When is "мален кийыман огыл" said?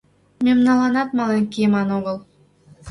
1.17-2.17